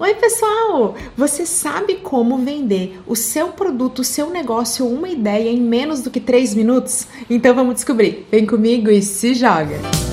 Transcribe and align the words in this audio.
Oi, 0.00 0.14
pessoal! 0.14 0.94
Você 1.16 1.44
sabe 1.44 1.96
como 1.96 2.38
vender 2.38 3.00
o 3.04 3.16
seu 3.16 3.48
produto, 3.48 3.98
o 3.98 4.04
seu 4.04 4.30
negócio 4.30 4.86
uma 4.86 5.08
ideia 5.08 5.50
em 5.50 5.60
menos 5.60 6.02
do 6.02 6.10
que 6.10 6.20
3 6.20 6.54
minutos? 6.54 7.08
Então 7.28 7.52
vamos 7.52 7.74
descobrir. 7.74 8.24
Vem 8.30 8.46
comigo 8.46 8.90
e 8.90 9.02
se 9.02 9.34
joga! 9.34 10.07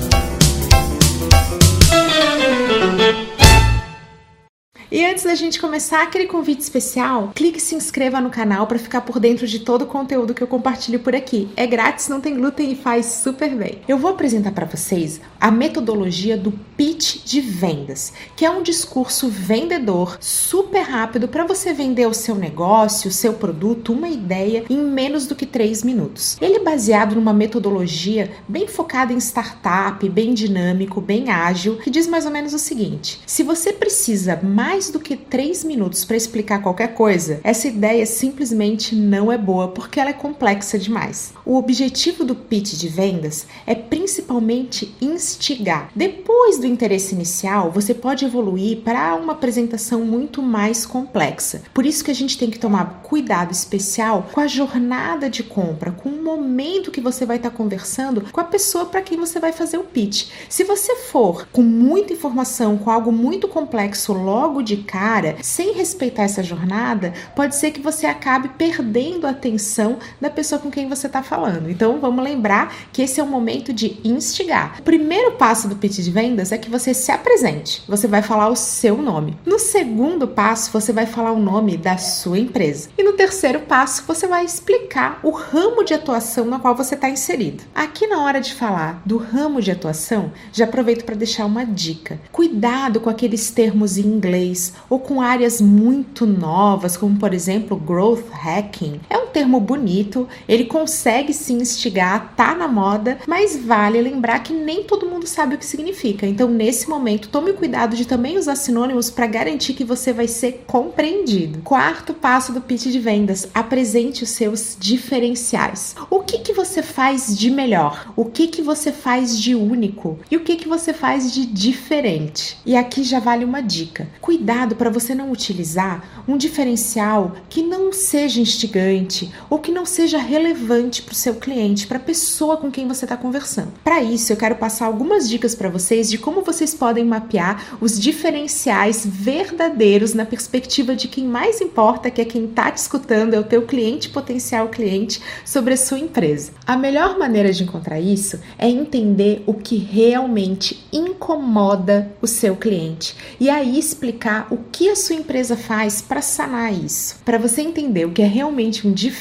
E 4.88 5.04
antes 5.04 5.24
da 5.24 5.34
gente 5.34 5.60
começar 5.60 6.04
aquele 6.04 6.26
convite 6.26 6.60
especial, 6.60 7.32
clique 7.34 7.58
e 7.58 7.60
se 7.60 7.74
inscreva 7.74 8.20
no 8.20 8.30
canal 8.30 8.68
para 8.68 8.78
ficar 8.78 9.00
por 9.00 9.18
dentro 9.18 9.44
de 9.44 9.58
todo 9.58 9.82
o 9.82 9.86
conteúdo 9.86 10.32
que 10.32 10.40
eu 10.40 10.46
compartilho 10.46 11.00
por 11.00 11.12
aqui. 11.12 11.48
É 11.56 11.66
grátis, 11.66 12.06
não 12.08 12.20
tem 12.20 12.36
glúten 12.36 12.70
e 12.70 12.76
faz 12.76 13.06
super 13.06 13.52
bem. 13.56 13.80
Eu 13.88 13.98
vou 13.98 14.12
apresentar 14.12 14.52
para 14.52 14.64
vocês 14.64 15.20
a 15.40 15.50
metodologia 15.50 16.36
do 16.36 16.52
pitch 16.76 17.24
de 17.24 17.40
vendas, 17.40 18.12
que 18.36 18.44
é 18.44 18.50
um 18.50 18.62
discurso 18.62 19.28
vendedor 19.28 20.18
super 20.20 20.82
rápido 20.82 21.26
para 21.26 21.44
você 21.44 21.72
vender 21.72 22.06
o 22.06 22.14
seu 22.14 22.36
negócio, 22.36 23.08
o 23.08 23.12
seu 23.12 23.32
produto, 23.32 23.92
uma 23.92 24.08
ideia 24.08 24.64
em 24.70 24.78
menos 24.78 25.26
do 25.26 25.34
que 25.34 25.46
3 25.46 25.82
minutos. 25.82 26.36
Ele 26.40 26.58
é 26.58 26.62
baseado 26.62 27.16
numa 27.16 27.32
metodologia 27.32 28.30
bem 28.46 28.68
focada 28.68 29.12
em 29.12 29.18
startup, 29.18 30.08
bem 30.08 30.32
dinâmico, 30.32 31.00
bem 31.00 31.28
ágil, 31.28 31.78
que 31.78 31.90
diz 31.90 32.06
mais 32.06 32.24
ou 32.24 32.30
menos 32.30 32.54
o 32.54 32.58
seguinte: 32.58 33.20
se 33.26 33.42
você 33.42 33.72
precisa 33.72 34.38
mais 34.42 34.75
mais 34.76 34.90
do 34.90 35.00
que 35.00 35.16
três 35.16 35.64
minutos 35.64 36.04
para 36.04 36.18
explicar 36.18 36.60
qualquer 36.60 36.92
coisa, 36.92 37.40
essa 37.42 37.66
ideia 37.66 38.04
simplesmente 38.04 38.94
não 38.94 39.32
é 39.32 39.38
boa 39.38 39.68
porque 39.68 39.98
ela 39.98 40.10
é 40.10 40.12
complexa 40.12 40.78
demais. 40.78 41.32
O 41.46 41.56
objetivo 41.56 42.24
do 42.24 42.34
pitch 42.34 42.74
de 42.74 42.86
vendas 42.86 43.46
é 43.66 43.74
principalmente 43.74 44.94
instigar. 45.00 45.90
Depois 45.96 46.58
do 46.58 46.66
interesse 46.66 47.14
inicial, 47.14 47.72
você 47.72 47.94
pode 47.94 48.26
evoluir 48.26 48.82
para 48.82 49.14
uma 49.14 49.32
apresentação 49.32 50.04
muito 50.04 50.42
mais 50.42 50.84
complexa. 50.84 51.62
Por 51.72 51.86
isso 51.86 52.04
que 52.04 52.10
a 52.10 52.14
gente 52.14 52.36
tem 52.36 52.50
que 52.50 52.58
tomar 52.58 53.00
cuidado 53.02 53.52
especial 53.52 54.28
com 54.30 54.40
a 54.40 54.46
jornada 54.46 55.30
de 55.30 55.42
compra, 55.42 55.90
com 55.90 56.10
o 56.10 56.22
momento 56.22 56.90
que 56.90 57.00
você 57.00 57.24
vai 57.24 57.38
estar 57.38 57.48
tá 57.48 57.56
conversando 57.56 58.26
com 58.30 58.40
a 58.42 58.44
pessoa 58.44 58.84
para 58.84 59.00
quem 59.00 59.16
você 59.16 59.40
vai 59.40 59.52
fazer 59.52 59.78
o 59.78 59.84
pitch. 59.84 60.28
Se 60.50 60.64
você 60.64 60.96
for 60.96 61.48
com 61.50 61.62
muita 61.62 62.12
informação, 62.12 62.76
com 62.76 62.90
algo 62.90 63.10
muito 63.10 63.48
complexo 63.48 64.12
logo 64.12 64.65
de 64.66 64.78
cara, 64.78 65.36
sem 65.40 65.72
respeitar 65.72 66.24
essa 66.24 66.42
jornada, 66.42 67.14
pode 67.34 67.54
ser 67.54 67.70
que 67.70 67.80
você 67.80 68.04
acabe 68.04 68.48
perdendo 68.58 69.26
a 69.26 69.30
atenção 69.30 69.98
da 70.20 70.28
pessoa 70.28 70.60
com 70.60 70.70
quem 70.70 70.88
você 70.88 71.06
está 71.06 71.22
falando. 71.22 71.70
Então 71.70 72.00
vamos 72.00 72.24
lembrar 72.24 72.74
que 72.92 73.00
esse 73.00 73.20
é 73.20 73.22
o 73.22 73.26
momento 73.26 73.72
de 73.72 73.98
instigar. 74.04 74.76
O 74.80 74.82
primeiro 74.82 75.32
passo 75.32 75.68
do 75.68 75.76
pitch 75.76 75.98
de 75.98 76.10
vendas 76.10 76.50
é 76.50 76.58
que 76.58 76.68
você 76.68 76.92
se 76.92 77.12
apresente. 77.12 77.82
Você 77.88 78.08
vai 78.08 78.22
falar 78.22 78.48
o 78.48 78.56
seu 78.56 78.96
nome. 78.98 79.38
No 79.46 79.58
segundo 79.58 80.26
passo, 80.26 80.72
você 80.72 80.92
vai 80.92 81.06
falar 81.06 81.30
o 81.30 81.38
nome 81.38 81.76
da 81.76 81.96
sua 81.96 82.38
empresa. 82.38 82.88
E 82.98 83.04
no 83.04 83.12
terceiro 83.12 83.60
passo, 83.60 84.02
você 84.06 84.26
vai 84.26 84.44
explicar 84.44 85.20
o 85.22 85.30
ramo 85.30 85.84
de 85.84 85.94
atuação 85.94 86.44
no 86.44 86.58
qual 86.58 86.74
você 86.74 86.96
está 86.96 87.08
inserido. 87.08 87.62
Aqui 87.72 88.08
na 88.08 88.24
hora 88.24 88.40
de 88.40 88.52
falar 88.52 89.00
do 89.06 89.16
ramo 89.16 89.62
de 89.62 89.70
atuação, 89.70 90.32
já 90.52 90.64
aproveito 90.64 91.04
para 91.04 91.14
deixar 91.14 91.46
uma 91.46 91.64
dica. 91.64 92.18
Cuidado 92.32 92.98
com 92.98 93.08
aqueles 93.08 93.50
termos 93.50 93.96
em 93.96 94.06
inglês 94.06 94.55
ou 94.88 94.98
com 94.98 95.20
áreas 95.20 95.60
muito 95.60 96.26
novas, 96.26 96.96
como 96.96 97.18
por 97.18 97.32
exemplo 97.32 97.76
growth 97.76 98.24
hacking. 98.30 99.00
É 99.08 99.18
um 99.18 99.25
termo 99.36 99.60
bonito, 99.60 100.26
ele 100.48 100.64
consegue 100.64 101.34
se 101.34 101.52
instigar, 101.52 102.32
tá 102.34 102.54
na 102.54 102.66
moda, 102.66 103.18
mas 103.26 103.54
vale 103.54 104.00
lembrar 104.00 104.38
que 104.38 104.50
nem 104.50 104.84
todo 104.84 105.06
mundo 105.06 105.26
sabe 105.26 105.54
o 105.54 105.58
que 105.58 105.66
significa. 105.66 106.26
Então, 106.26 106.48
nesse 106.48 106.88
momento, 106.88 107.28
tome 107.28 107.52
cuidado 107.52 107.94
de 107.94 108.06
também 108.06 108.38
usar 108.38 108.56
sinônimos 108.56 109.10
para 109.10 109.26
garantir 109.26 109.74
que 109.74 109.84
você 109.84 110.10
vai 110.10 110.26
ser 110.26 110.64
compreendido. 110.66 111.58
Quarto 111.58 112.14
passo 112.14 112.50
do 112.50 112.62
pitch 112.62 112.84
de 112.84 112.98
vendas: 112.98 113.46
apresente 113.52 114.24
os 114.24 114.30
seus 114.30 114.74
diferenciais. 114.80 115.94
O 116.08 116.20
que 116.20 116.38
que 116.38 116.54
você 116.54 116.82
faz 116.82 117.36
de 117.36 117.50
melhor? 117.50 118.14
O 118.16 118.24
que 118.24 118.46
que 118.46 118.62
você 118.62 118.90
faz 118.90 119.38
de 119.38 119.54
único? 119.54 120.18
E 120.30 120.36
o 120.38 120.40
que 120.44 120.56
que 120.56 120.66
você 120.66 120.94
faz 120.94 121.30
de 121.30 121.44
diferente? 121.44 122.56
E 122.64 122.74
aqui 122.74 123.04
já 123.04 123.20
vale 123.20 123.44
uma 123.44 123.60
dica. 123.60 124.08
Cuidado 124.18 124.76
para 124.76 124.88
você 124.88 125.14
não 125.14 125.30
utilizar 125.30 126.24
um 126.26 126.38
diferencial 126.38 127.36
que 127.50 127.62
não 127.62 127.92
seja 127.92 128.40
instigante 128.40 129.25
ou 129.48 129.58
que 129.58 129.72
não 129.72 129.84
seja 129.84 130.18
relevante 130.18 131.02
para 131.02 131.12
o 131.12 131.16
seu 131.16 131.34
cliente, 131.34 131.86
para 131.86 131.98
a 131.98 132.00
pessoa 132.00 132.56
com 132.56 132.70
quem 132.70 132.86
você 132.86 133.04
está 133.04 133.16
conversando. 133.16 133.72
Para 133.82 134.02
isso, 134.02 134.32
eu 134.32 134.36
quero 134.36 134.56
passar 134.56 134.86
algumas 134.86 135.28
dicas 135.28 135.54
para 135.54 135.68
vocês 135.68 136.10
de 136.10 136.18
como 136.18 136.42
vocês 136.42 136.74
podem 136.74 137.04
mapear 137.04 137.76
os 137.80 137.98
diferenciais 137.98 139.04
verdadeiros 139.04 140.14
na 140.14 140.24
perspectiva 140.24 140.94
de 140.94 141.08
quem 141.08 141.24
mais 141.24 141.60
importa, 141.60 142.10
que 142.10 142.20
é 142.20 142.24
quem 142.24 142.44
está 142.44 142.70
te 142.70 142.78
escutando, 142.78 143.34
é 143.34 143.40
o 143.40 143.44
teu 143.44 143.62
cliente 143.62 144.08
potencial 144.08 144.68
cliente 144.68 145.20
sobre 145.44 145.74
a 145.74 145.76
sua 145.76 145.98
empresa. 145.98 146.52
A 146.66 146.76
melhor 146.76 147.18
maneira 147.18 147.52
de 147.52 147.62
encontrar 147.62 148.00
isso 148.00 148.40
é 148.58 148.68
entender 148.68 149.42
o 149.46 149.54
que 149.54 149.76
realmente 149.76 150.86
incomoda 150.92 152.12
o 152.20 152.26
seu 152.26 152.56
cliente 152.56 153.16
e 153.38 153.48
aí 153.48 153.78
explicar 153.78 154.46
o 154.50 154.58
que 154.70 154.88
a 154.88 154.96
sua 154.96 155.16
empresa 155.16 155.56
faz 155.56 156.00
para 156.00 156.22
sanar 156.22 156.72
isso. 156.72 157.16
Para 157.24 157.38
você 157.38 157.62
entender 157.62 158.04
o 158.04 158.12
que 158.12 158.22
é 158.22 158.26
realmente 158.26 158.86
um 158.86 158.92
diferencial 158.92 159.15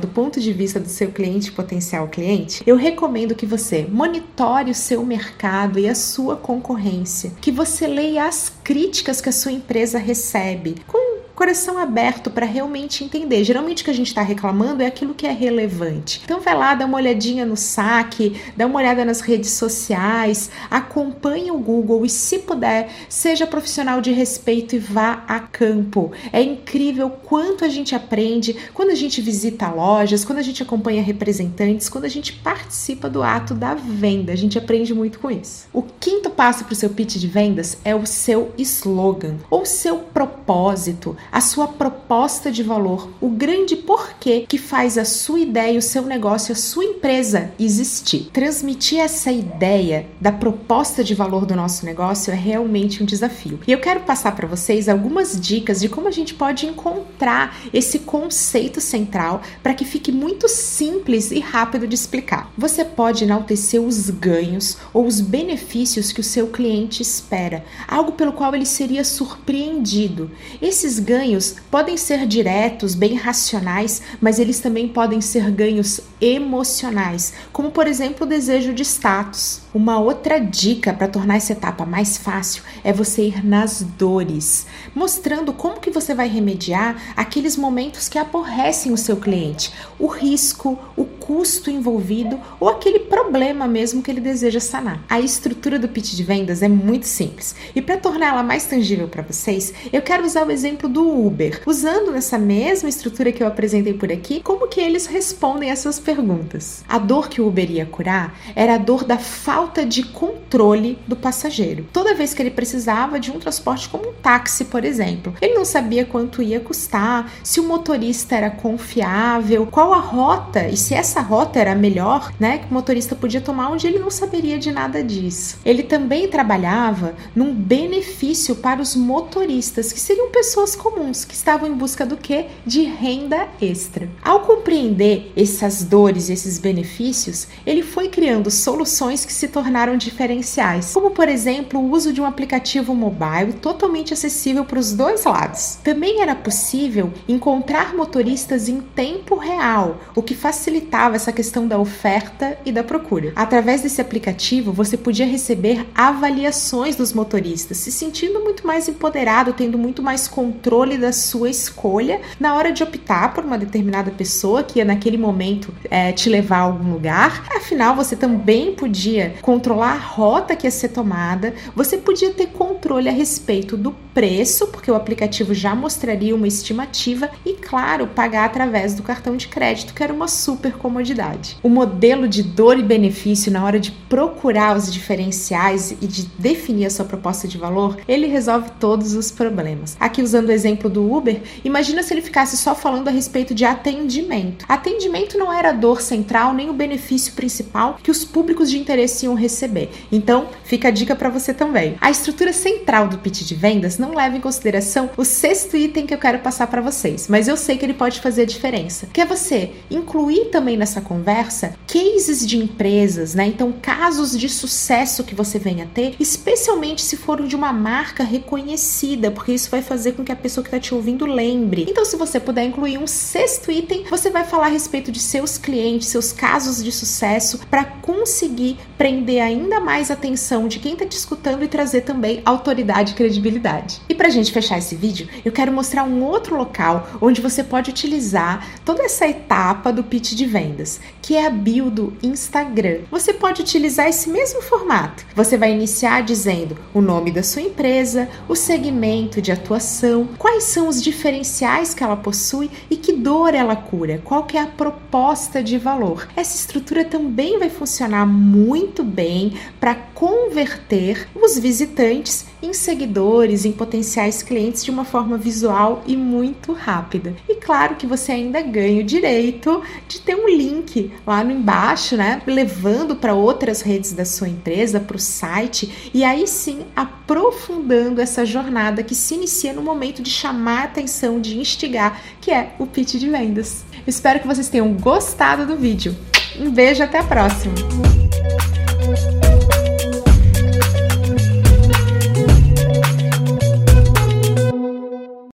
do 0.00 0.08
ponto 0.08 0.40
de 0.40 0.52
vista 0.52 0.80
do 0.80 0.88
seu 0.88 1.10
cliente 1.10 1.52
potencial 1.52 2.08
cliente, 2.08 2.62
eu 2.66 2.76
recomendo 2.76 3.34
que 3.34 3.46
você 3.46 3.86
monitore 3.90 4.70
o 4.70 4.74
seu 4.74 5.04
mercado 5.04 5.78
e 5.78 5.88
a 5.88 5.94
sua 5.94 6.36
concorrência, 6.36 7.32
que 7.40 7.52
você 7.52 7.86
leia 7.86 8.26
as 8.26 8.52
críticas 8.64 9.20
que 9.20 9.28
a 9.28 9.32
sua 9.32 9.52
empresa 9.52 9.98
recebe 9.98 10.76
com 10.86 11.05
coração 11.36 11.78
aberto 11.78 12.30
para 12.30 12.46
realmente 12.46 13.04
entender. 13.04 13.44
Geralmente 13.44 13.82
o 13.82 13.84
que 13.84 13.90
a 13.90 13.94
gente 13.94 14.06
está 14.06 14.22
reclamando 14.22 14.82
é 14.82 14.86
aquilo 14.86 15.14
que 15.14 15.26
é 15.26 15.32
relevante. 15.32 16.22
Então 16.24 16.40
vai 16.40 16.56
lá, 16.56 16.74
dá 16.74 16.86
uma 16.86 16.96
olhadinha 16.96 17.44
no 17.44 17.56
saque, 17.56 18.40
dá 18.56 18.66
uma 18.66 18.78
olhada 18.78 19.04
nas 19.04 19.20
redes 19.20 19.50
sociais, 19.50 20.50
acompanhe 20.70 21.50
o 21.50 21.58
Google 21.58 22.06
e, 22.06 22.08
se 22.08 22.38
puder, 22.38 22.88
seja 23.08 23.46
profissional 23.46 24.00
de 24.00 24.12
respeito 24.12 24.74
e 24.74 24.78
vá 24.78 25.24
a 25.28 25.38
campo. 25.38 26.10
É 26.32 26.42
incrível 26.42 27.10
quanto 27.10 27.64
a 27.64 27.68
gente 27.68 27.94
aprende 27.94 28.56
quando 28.72 28.90
a 28.90 28.94
gente 28.94 29.20
visita 29.20 29.68
lojas, 29.68 30.24
quando 30.24 30.38
a 30.38 30.42
gente 30.42 30.62
acompanha 30.62 31.02
representantes, 31.02 31.90
quando 31.90 32.06
a 32.06 32.08
gente 32.08 32.32
participa 32.32 33.10
do 33.10 33.22
ato 33.22 33.52
da 33.52 33.74
venda. 33.74 34.32
A 34.32 34.36
gente 34.36 34.56
aprende 34.56 34.94
muito 34.94 35.18
com 35.18 35.30
isso. 35.30 35.68
O 35.70 35.82
quinto 35.82 36.30
passo 36.30 36.64
para 36.64 36.72
o 36.72 36.76
seu 36.76 36.88
pitch 36.88 37.16
de 37.16 37.26
vendas 37.26 37.76
é 37.84 37.94
o 37.94 38.06
seu 38.06 38.52
slogan 38.56 39.36
ou 39.50 39.66
seu 39.66 39.98
propósito 39.98 41.14
a 41.30 41.40
sua 41.40 41.68
proposta 41.68 42.50
de 42.50 42.62
valor, 42.62 43.10
o 43.20 43.28
grande 43.28 43.76
porquê 43.76 44.44
que 44.48 44.58
faz 44.58 44.96
a 44.96 45.04
sua 45.04 45.40
ideia, 45.40 45.78
o 45.78 45.82
seu 45.82 46.02
negócio, 46.02 46.52
a 46.52 46.56
sua 46.56 46.84
empresa 46.84 47.52
existir. 47.58 48.30
Transmitir 48.32 49.00
essa 49.00 49.30
ideia 49.30 50.06
da 50.20 50.32
proposta 50.32 51.02
de 51.02 51.14
valor 51.14 51.44
do 51.44 51.56
nosso 51.56 51.84
negócio 51.84 52.32
é 52.32 52.36
realmente 52.36 53.02
um 53.02 53.06
desafio. 53.06 53.60
E 53.66 53.72
eu 53.72 53.80
quero 53.80 54.00
passar 54.00 54.34
para 54.34 54.46
vocês 54.46 54.88
algumas 54.88 55.40
dicas 55.40 55.80
de 55.80 55.88
como 55.88 56.08
a 56.08 56.10
gente 56.10 56.34
pode 56.34 56.66
encontrar 56.66 57.56
esse 57.72 58.00
conceito 58.00 58.80
central 58.80 59.42
para 59.62 59.74
que 59.74 59.84
fique 59.84 60.12
muito 60.12 60.48
simples 60.48 61.30
e 61.30 61.40
rápido 61.40 61.86
de 61.86 61.94
explicar. 61.94 62.50
Você 62.56 62.84
pode 62.84 63.24
enaltecer 63.24 63.80
os 63.80 64.08
ganhos 64.10 64.76
ou 64.92 65.06
os 65.06 65.20
benefícios 65.20 66.12
que 66.12 66.20
o 66.20 66.24
seu 66.24 66.48
cliente 66.48 67.02
espera, 67.02 67.64
algo 67.86 68.12
pelo 68.12 68.32
qual 68.32 68.54
ele 68.54 68.66
seria 68.66 69.04
surpreendido. 69.04 70.30
Esses 70.60 70.98
ganhos 70.98 71.15
ganhos 71.16 71.56
podem 71.70 71.96
ser 71.96 72.26
diretos, 72.26 72.94
bem 72.94 73.14
racionais, 73.14 74.02
mas 74.20 74.38
eles 74.38 74.60
também 74.60 74.86
podem 74.86 75.22
ser 75.22 75.50
ganhos 75.50 76.00
emocionais, 76.20 77.32
como 77.52 77.70
por 77.70 77.86
exemplo 77.86 78.26
o 78.26 78.28
desejo 78.28 78.74
de 78.74 78.82
status. 78.82 79.62
Uma 79.72 79.98
outra 79.98 80.38
dica 80.38 80.92
para 80.92 81.08
tornar 81.08 81.36
essa 81.36 81.52
etapa 81.52 81.84
mais 81.84 82.16
fácil 82.16 82.62
é 82.82 82.92
você 82.92 83.28
ir 83.28 83.44
nas 83.44 83.82
dores, 83.82 84.66
mostrando 84.94 85.52
como 85.52 85.80
que 85.80 85.90
você 85.90 86.14
vai 86.14 86.28
remediar 86.28 87.14
aqueles 87.16 87.56
momentos 87.56 88.08
que 88.08 88.18
aborrecem 88.18 88.92
o 88.92 88.96
seu 88.96 89.16
cliente, 89.16 89.72
o 89.98 90.06
risco, 90.06 90.78
o 90.96 91.04
custo 91.04 91.70
envolvido 91.70 92.38
ou 92.60 92.68
aquele 92.68 93.00
problema 93.00 93.66
mesmo 93.66 94.02
que 94.02 94.10
ele 94.10 94.20
deseja 94.20 94.60
sanar. 94.60 95.02
A 95.08 95.20
estrutura 95.20 95.78
do 95.78 95.88
pitch 95.88 96.14
de 96.14 96.22
vendas 96.22 96.62
é 96.62 96.68
muito 96.68 97.06
simples 97.06 97.54
e 97.74 97.80
para 97.80 97.96
torná-la 97.96 98.42
mais 98.42 98.66
tangível 98.66 99.08
para 99.08 99.22
vocês, 99.22 99.72
eu 99.92 100.02
quero 100.02 100.24
usar 100.24 100.46
o 100.46 100.50
exemplo 100.50 100.88
do 100.88 101.05
do 101.06 101.26
Uber, 101.26 101.62
usando 101.64 102.10
nessa 102.10 102.36
mesma 102.36 102.88
estrutura 102.88 103.30
que 103.30 103.40
eu 103.42 103.46
apresentei 103.46 103.94
por 103.94 104.10
aqui, 104.10 104.40
como 104.42 104.66
que 104.66 104.80
eles 104.80 105.06
respondem 105.06 105.70
essas 105.70 106.00
perguntas. 106.00 106.84
A 106.88 106.98
dor 106.98 107.28
que 107.28 107.40
o 107.40 107.46
Uber 107.46 107.70
ia 107.70 107.86
curar 107.86 108.36
era 108.56 108.74
a 108.74 108.78
dor 108.78 109.04
da 109.04 109.16
falta 109.16 109.86
de 109.86 110.02
controle 110.46 110.98
do 111.06 111.16
passageiro. 111.16 111.86
Toda 111.92 112.14
vez 112.14 112.32
que 112.32 112.40
ele 112.40 112.50
precisava 112.50 113.18
de 113.18 113.30
um 113.30 113.38
transporte 113.38 113.88
como 113.88 114.10
um 114.10 114.12
táxi, 114.12 114.66
por 114.66 114.84
exemplo, 114.84 115.34
ele 115.42 115.54
não 115.54 115.64
sabia 115.64 116.04
quanto 116.04 116.40
ia 116.40 116.60
custar, 116.60 117.32
se 117.42 117.58
o 117.58 117.64
motorista 117.64 118.36
era 118.36 118.50
confiável, 118.50 119.66
qual 119.66 119.92
a 119.92 119.98
rota 119.98 120.68
e 120.68 120.76
se 120.76 120.94
essa 120.94 121.20
rota 121.20 121.58
era 121.58 121.74
melhor, 121.74 122.32
né, 122.38 122.58
que 122.58 122.70
o 122.70 122.74
motorista 122.74 123.16
podia 123.16 123.40
tomar 123.40 123.70
onde 123.70 123.86
ele 123.86 123.98
não 123.98 124.10
saberia 124.10 124.58
de 124.58 124.70
nada 124.70 125.02
disso. 125.02 125.58
Ele 125.64 125.82
também 125.82 126.28
trabalhava 126.28 127.14
num 127.34 127.52
benefício 127.52 128.54
para 128.54 128.80
os 128.80 128.94
motoristas, 128.94 129.92
que 129.92 130.00
seriam 130.00 130.30
pessoas 130.30 130.76
comuns 130.76 131.24
que 131.24 131.34
estavam 131.34 131.68
em 131.68 131.74
busca 131.74 132.06
do 132.06 132.16
que? 132.16 132.46
De 132.64 132.82
renda 132.82 133.48
extra. 133.60 134.08
Ao 134.22 134.40
compreender 134.40 135.32
essas 135.36 135.82
dores, 135.82 136.30
esses 136.30 136.58
benefícios, 136.58 137.48
ele 137.66 137.82
foi 137.82 138.08
criando 138.08 138.50
soluções 138.50 139.24
que 139.24 139.32
se 139.32 139.48
tornaram 139.48 139.96
diferenciais, 140.36 140.92
como 140.92 141.10
por 141.10 141.28
exemplo 141.28 141.80
o 141.80 141.90
uso 141.90 142.12
de 142.12 142.20
um 142.20 142.26
aplicativo 142.26 142.94
mobile 142.94 143.54
totalmente 143.60 144.12
acessível 144.12 144.64
para 144.64 144.78
os 144.78 144.92
dois 144.92 145.24
lados. 145.24 145.78
Também 145.82 146.20
era 146.20 146.34
possível 146.34 147.12
encontrar 147.28 147.94
motoristas 147.94 148.68
em 148.68 148.80
tempo 148.80 149.36
real, 149.36 149.98
o 150.14 150.22
que 150.22 150.34
facilitava 150.34 151.16
essa 151.16 151.32
questão 151.32 151.66
da 151.66 151.78
oferta 151.78 152.58
e 152.64 152.72
da 152.72 152.84
procura. 152.84 153.32
Através 153.34 153.82
desse 153.82 154.00
aplicativo, 154.00 154.72
você 154.72 154.96
podia 154.96 155.26
receber 155.26 155.86
avaliações 155.94 156.96
dos 156.96 157.12
motoristas, 157.12 157.78
se 157.78 157.90
sentindo 157.90 158.40
muito 158.40 158.66
mais 158.66 158.88
empoderado, 158.88 159.52
tendo 159.52 159.78
muito 159.78 160.02
mais 160.02 160.28
controle 160.28 160.98
da 160.98 161.12
sua 161.12 161.48
escolha 161.50 162.20
na 162.38 162.54
hora 162.54 162.72
de 162.72 162.82
optar 162.82 163.32
por 163.34 163.44
uma 163.44 163.58
determinada 163.58 164.10
pessoa 164.10 164.62
que 164.62 164.78
ia 164.78 164.84
naquele 164.84 165.16
momento 165.16 165.72
é, 165.90 166.12
te 166.12 166.28
levar 166.28 166.58
a 166.58 166.62
algum 166.62 166.92
lugar. 166.92 167.44
Afinal, 167.54 167.94
você 167.94 168.16
também 168.16 168.74
podia 168.74 169.34
controlar 169.42 169.92
a 169.92 169.98
rota 170.26 170.56
que 170.56 170.66
ia 170.66 170.70
ser 170.72 170.88
tomada, 170.88 171.54
você 171.74 171.96
podia 171.96 172.32
ter 172.32 172.48
controle 172.48 173.08
a 173.08 173.12
respeito 173.12 173.76
do 173.76 173.92
preço, 174.12 174.66
porque 174.68 174.90
o 174.90 174.94
aplicativo 174.96 175.54
já 175.54 175.72
mostraria 175.72 176.34
uma 176.34 176.48
estimativa 176.48 177.30
e, 177.44 177.52
claro, 177.52 178.08
pagar 178.08 178.46
através 178.46 178.94
do 178.94 179.04
cartão 179.04 179.36
de 179.36 179.46
crédito, 179.46 179.94
que 179.94 180.02
era 180.02 180.12
uma 180.12 180.26
super 180.26 180.72
comodidade. 180.72 181.56
O 181.62 181.68
modelo 181.68 182.26
de 182.26 182.42
dor 182.42 182.76
e 182.76 182.82
benefício 182.82 183.52
na 183.52 183.64
hora 183.64 183.78
de 183.78 183.92
procurar 183.92 184.76
os 184.76 184.92
diferenciais 184.92 185.92
e 185.92 186.06
de 186.06 186.24
definir 186.38 186.86
a 186.86 186.90
sua 186.90 187.04
proposta 187.04 187.46
de 187.46 187.56
valor, 187.56 187.98
ele 188.08 188.26
resolve 188.26 188.70
todos 188.80 189.14
os 189.14 189.30
problemas. 189.30 189.96
Aqui 190.00 190.22
usando 190.22 190.48
o 190.48 190.52
exemplo 190.52 190.90
do 190.90 191.08
Uber, 191.08 191.40
imagina 191.64 192.02
se 192.02 192.12
ele 192.12 192.22
ficasse 192.22 192.56
só 192.56 192.74
falando 192.74 193.08
a 193.08 193.12
respeito 193.12 193.54
de 193.54 193.64
atendimento. 193.64 194.64
Atendimento 194.68 195.38
não 195.38 195.52
era 195.52 195.68
a 195.68 195.72
dor 195.72 196.00
central 196.00 196.52
nem 196.52 196.68
o 196.68 196.72
benefício 196.72 197.32
principal 197.34 197.98
que 198.02 198.10
os 198.10 198.24
públicos 198.24 198.68
de 198.70 198.78
interesse 198.78 199.26
iam 199.26 199.34
receber. 199.34 199.90
Então, 200.16 200.48
fica 200.64 200.88
a 200.88 200.90
dica 200.90 201.14
para 201.14 201.28
você 201.28 201.52
também. 201.52 201.96
A 202.00 202.10
estrutura 202.10 202.52
central 202.52 203.06
do 203.06 203.18
pitch 203.18 203.42
de 203.42 203.54
vendas 203.54 203.98
não 203.98 204.14
leva 204.14 204.36
em 204.36 204.40
consideração 204.40 205.10
o 205.16 205.24
sexto 205.24 205.76
item 205.76 206.06
que 206.06 206.14
eu 206.14 206.18
quero 206.18 206.38
passar 206.38 206.66
para 206.68 206.80
vocês, 206.80 207.28
mas 207.28 207.48
eu 207.48 207.56
sei 207.56 207.76
que 207.76 207.84
ele 207.84 207.92
pode 207.92 208.20
fazer 208.20 208.42
a 208.42 208.46
diferença, 208.46 209.08
que 209.12 209.20
é 209.20 209.26
você 209.26 209.72
incluir 209.90 210.46
também 210.46 210.76
nessa 210.76 211.00
conversa 211.00 211.74
cases 211.86 212.46
de 212.46 212.56
empresas, 212.56 213.34
né? 213.34 213.46
Então, 213.46 213.72
casos 213.72 214.38
de 214.38 214.48
sucesso 214.48 215.22
que 215.22 215.34
você 215.34 215.58
venha 215.58 215.88
ter, 215.92 216.14
especialmente 216.18 217.02
se 217.02 217.16
for 217.16 217.42
de 217.42 217.54
uma 217.54 217.72
marca 217.72 218.24
reconhecida, 218.24 219.30
porque 219.30 219.52
isso 219.52 219.70
vai 219.70 219.82
fazer 219.82 220.12
com 220.12 220.24
que 220.24 220.32
a 220.32 220.36
pessoa 220.36 220.64
que 220.64 220.68
está 220.68 220.80
te 220.80 220.94
ouvindo 220.94 221.26
lembre. 221.26 221.86
Então, 221.88 222.04
se 222.04 222.16
você 222.16 222.40
puder 222.40 222.64
incluir 222.64 222.98
um 222.98 223.06
sexto 223.06 223.70
item, 223.70 224.04
você 224.08 224.30
vai 224.30 224.44
falar 224.44 224.66
a 224.66 224.70
respeito 224.70 225.12
de 225.12 225.20
seus 225.20 225.58
clientes, 225.58 226.08
seus 226.08 226.32
casos 226.32 226.82
de 226.82 226.90
sucesso, 226.90 227.60
para 227.70 227.84
conseguir 227.84 228.78
prender 228.96 229.42
ainda 229.42 229.80
mais 229.80 230.05
a 230.10 230.14
atenção 230.14 230.68
de 230.68 230.78
quem 230.78 230.92
está 230.92 231.06
te 231.06 231.16
escutando 231.16 231.62
e 231.62 231.68
trazer 231.68 232.02
também 232.02 232.42
autoridade 232.44 233.12
e 233.12 233.14
credibilidade. 233.14 234.00
E 234.08 234.14
para 234.14 234.28
a 234.28 234.30
gente 234.30 234.52
fechar 234.52 234.78
esse 234.78 234.94
vídeo, 234.94 235.28
eu 235.44 235.52
quero 235.52 235.72
mostrar 235.72 236.04
um 236.04 236.22
outro 236.22 236.56
local 236.56 237.08
onde 237.20 237.40
você 237.40 237.62
pode 237.62 237.90
utilizar 237.90 238.66
toda 238.84 239.02
essa 239.02 239.26
etapa 239.26 239.92
do 239.92 240.04
pitch 240.04 240.32
de 240.32 240.46
vendas, 240.46 241.00
que 241.20 241.34
é 241.34 241.46
a 241.46 241.50
bio 241.50 241.90
do 241.90 242.12
Instagram. 242.22 243.00
Você 243.10 243.32
pode 243.32 243.62
utilizar 243.62 244.06
esse 244.06 244.28
mesmo 244.28 244.62
formato. 244.62 245.24
Você 245.34 245.56
vai 245.56 245.72
iniciar 245.72 246.22
dizendo 246.22 246.76
o 246.94 247.00
nome 247.00 247.30
da 247.30 247.42
sua 247.42 247.62
empresa, 247.62 248.28
o 248.48 248.54
segmento 248.54 249.42
de 249.42 249.52
atuação, 249.52 250.28
quais 250.38 250.64
são 250.64 250.88
os 250.88 251.02
diferenciais 251.02 251.94
que 251.94 252.04
ela 252.04 252.16
possui 252.16 252.70
e 252.88 252.96
que 252.96 253.12
dor 253.12 253.54
ela 253.54 253.74
cura, 253.74 254.20
qual 254.24 254.44
que 254.44 254.56
é 254.56 254.60
a 254.60 254.66
proposta 254.66 255.62
de 255.62 255.78
valor. 255.78 256.28
Essa 256.36 256.56
estrutura 256.56 257.04
também 257.04 257.58
vai 257.58 257.70
funcionar 257.70 258.26
muito 258.26 259.02
bem 259.02 259.54
para 259.80 259.94
converter 260.14 261.28
os 261.34 261.58
visitantes 261.58 262.46
em 262.62 262.72
seguidores, 262.72 263.64
em 263.64 263.72
potenciais 263.72 264.42
clientes 264.42 264.84
de 264.84 264.90
uma 264.90 265.04
forma 265.04 265.36
visual 265.36 266.02
e 266.06 266.16
muito 266.16 266.72
rápida. 266.72 267.34
E 267.48 267.56
claro 267.56 267.96
que 267.96 268.06
você 268.06 268.32
ainda 268.32 268.60
ganha 268.62 269.00
o 269.00 269.04
direito 269.04 269.82
de 270.08 270.20
ter 270.20 270.34
um 270.34 270.48
link 270.48 271.12
lá 271.26 271.44
no 271.44 271.52
embaixo, 271.52 272.16
né, 272.16 272.40
levando 272.46 273.16
para 273.16 273.34
outras 273.34 273.82
redes 273.82 274.12
da 274.12 274.24
sua 274.24 274.48
empresa, 274.48 275.00
para 275.00 275.16
o 275.16 275.20
site, 275.20 276.10
e 276.12 276.24
aí 276.24 276.46
sim 276.46 276.80
aprofundando 276.94 278.20
essa 278.20 278.44
jornada 278.44 279.02
que 279.02 279.14
se 279.14 279.34
inicia 279.34 279.72
no 279.72 279.82
momento 279.82 280.22
de 280.22 280.30
chamar 280.30 280.80
a 280.80 280.84
atenção, 280.84 281.40
de 281.40 281.58
instigar, 281.58 282.20
que 282.40 282.50
é 282.50 282.74
o 282.78 282.86
pitch 282.86 283.14
de 283.14 283.28
vendas. 283.28 283.84
espero 284.06 284.40
que 284.40 284.46
vocês 284.46 284.68
tenham 284.68 284.92
gostado 284.94 285.66
do 285.66 285.76
vídeo. 285.76 286.16
Um 286.58 286.70
beijo, 286.70 287.02
até 287.02 287.18
a 287.18 287.24
próxima! 287.24 288.15